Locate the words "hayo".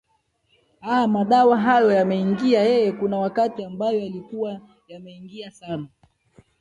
1.59-1.91